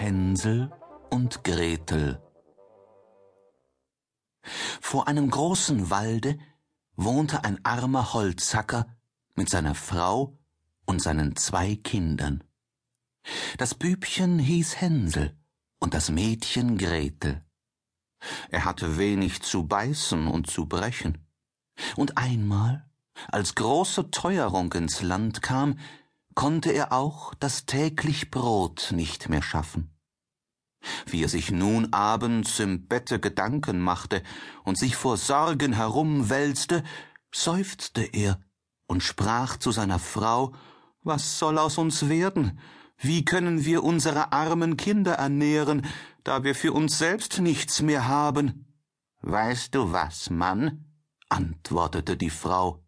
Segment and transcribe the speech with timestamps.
[0.00, 0.70] Hänsel
[1.10, 2.22] und Gretel
[4.80, 6.38] Vor einem großen Walde
[6.94, 8.86] wohnte ein armer Holzhacker
[9.34, 10.38] mit seiner Frau
[10.86, 12.44] und seinen zwei Kindern.
[13.56, 15.36] Das Bübchen hieß Hänsel
[15.80, 17.44] und das Mädchen Gretel.
[18.50, 21.26] Er hatte wenig zu beißen und zu brechen.
[21.96, 22.88] Und einmal,
[23.32, 25.76] als große Teuerung ins Land kam,
[26.38, 29.90] konnte er auch das täglich Brot nicht mehr schaffen.
[31.06, 34.22] Wie er sich nun abends im Bette Gedanken machte
[34.62, 36.84] und sich vor Sorgen herumwälzte,
[37.34, 38.38] seufzte er
[38.86, 40.54] und sprach zu seiner Frau,
[41.02, 42.60] was soll aus uns werden?
[42.98, 45.86] Wie können wir unsere armen Kinder ernähren,
[46.22, 48.64] da wir für uns selbst nichts mehr haben?
[49.22, 50.84] Weißt du was, Mann?
[51.28, 52.87] antwortete die Frau.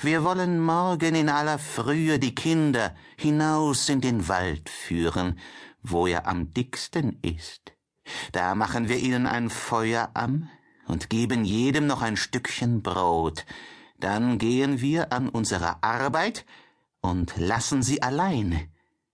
[0.00, 5.38] Wir wollen morgen in aller Frühe die Kinder hinaus in den Wald führen,
[5.82, 7.72] wo er am dicksten ist.
[8.32, 10.50] Da machen wir ihnen ein Feuer an
[10.86, 13.44] und geben jedem noch ein Stückchen Brot.
[13.98, 16.44] Dann gehen wir an unsere Arbeit
[17.00, 18.70] und lassen sie allein.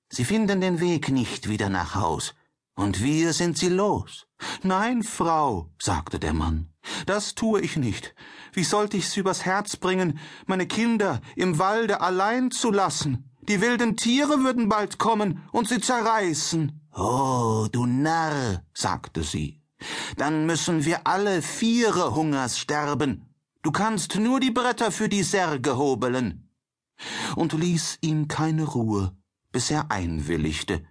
[0.09, 2.35] Sie finden den Weg nicht wieder nach Haus.
[2.75, 4.27] Und wir sind sie los.
[4.63, 6.69] Nein, Frau, sagte der Mann,
[7.07, 8.15] das tue ich nicht.
[8.53, 13.31] Wie sollte ich's übers Herz bringen, meine Kinder im Walde allein zu lassen?
[13.49, 16.81] Die wilden Tiere würden bald kommen und sie zerreißen.
[16.95, 19.61] Oh, du Narr, sagte sie,
[20.17, 23.35] dann müssen wir alle viere Hungers sterben.
[23.63, 26.49] Du kannst nur die Bretter für die Särge hobeln.
[27.35, 29.15] Und ließ ihm keine Ruhe,
[29.53, 30.85] bis er einwilligte.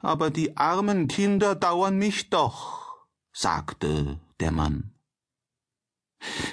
[0.00, 4.91] Aber die armen Kinder dauern mich doch, sagte der Mann.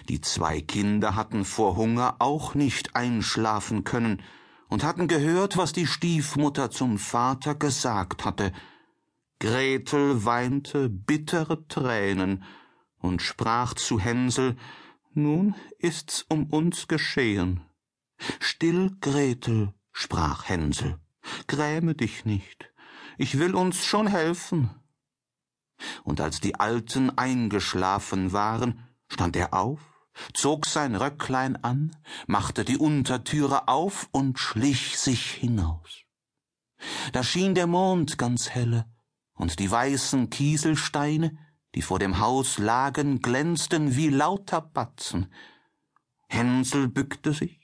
[0.08, 4.22] Die zwei Kinder hatten vor Hunger auch nicht einschlafen können
[4.68, 8.52] und hatten gehört, was die Stiefmutter zum Vater gesagt hatte.
[9.40, 12.44] Gretel weinte bittere Tränen
[12.98, 14.58] und sprach zu Hänsel,
[15.14, 17.62] nun ist's um uns geschehen.
[18.40, 21.00] Still, Gretel, sprach Hänsel,
[21.48, 22.72] gräme dich nicht,
[23.18, 24.70] ich will uns schon helfen.
[26.04, 29.80] Und als die Alten eingeschlafen waren, stand er auf,
[30.34, 31.96] zog sein Röcklein an,
[32.28, 36.04] machte die Untertüre auf und schlich sich hinaus.
[37.12, 38.86] Da schien der Mond ganz helle,
[39.34, 41.38] und die weißen Kieselsteine,
[41.76, 45.32] die vor dem Haus lagen, glänzten wie lauter Batzen.
[46.28, 47.60] Hänsel bückte sich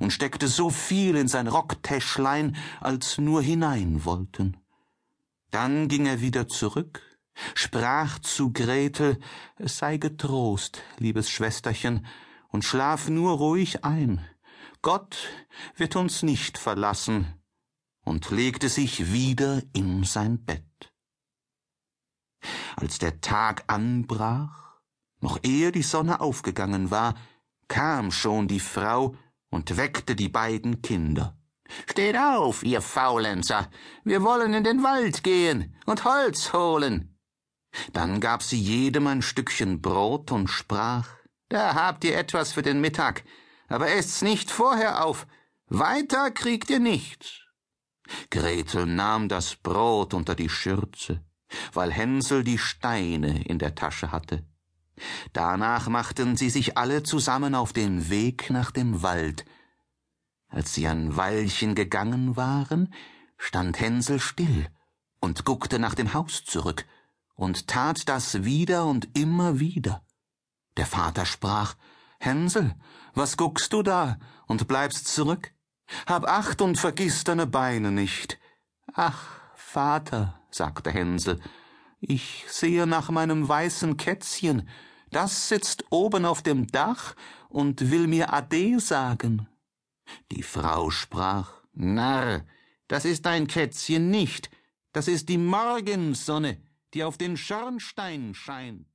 [0.00, 4.56] und steckte so viel in sein Rocktäschlein, als nur hinein wollten.
[5.50, 7.02] Dann ging er wieder zurück,
[7.54, 9.18] sprach zu Gretel,
[9.56, 12.06] es sei getrost, liebes Schwesterchen,
[12.48, 14.24] und schlaf nur ruhig ein.
[14.82, 15.28] Gott
[15.76, 17.34] wird uns nicht verlassen,
[18.04, 20.92] und legte sich wieder in sein Bett.
[22.76, 24.80] Als der Tag anbrach,
[25.20, 27.14] noch ehe die Sonne aufgegangen war,
[27.68, 29.14] kam schon die Frau
[29.50, 31.38] und weckte die beiden Kinder.
[31.88, 33.70] Steht auf, ihr Faulenzer,
[34.04, 37.11] wir wollen in den Wald gehen und Holz holen.
[37.92, 41.08] Dann gab sie jedem ein Stückchen Brot und sprach,
[41.48, 43.24] da habt ihr etwas für den Mittag,
[43.68, 45.26] aber esst's nicht vorher auf,
[45.66, 47.40] weiter kriegt ihr nichts.
[48.30, 51.24] Gretel nahm das Brot unter die Schürze,
[51.72, 54.44] weil Hänsel die Steine in der Tasche hatte.
[55.32, 59.44] Danach machten sie sich alle zusammen auf den Weg nach dem Wald.
[60.48, 62.92] Als sie ein Weilchen gegangen waren,
[63.38, 64.66] stand Hänsel still
[65.20, 66.84] und guckte nach dem Haus zurück
[67.34, 70.02] und tat das wieder und immer wieder.
[70.76, 71.74] Der Vater sprach,
[72.18, 72.74] Hänsel,
[73.14, 75.52] was guckst du da und bleibst zurück?
[76.06, 78.38] Hab Acht und vergiss deine Beine nicht.
[78.94, 81.40] Ach, Vater, sagte Hänsel,
[82.00, 84.68] ich sehe nach meinem weißen Kätzchen,
[85.10, 87.14] das sitzt oben auf dem Dach
[87.48, 89.46] und will mir Ade sagen.
[90.30, 92.44] Die Frau sprach, Narr,
[92.88, 94.50] das ist dein Kätzchen nicht,
[94.92, 96.60] das ist die Morgensonne,
[96.94, 98.91] die auf den Schornstein scheint.